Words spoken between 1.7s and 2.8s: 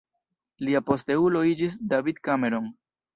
David Cameron.